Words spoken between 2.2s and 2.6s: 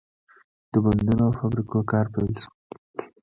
شو.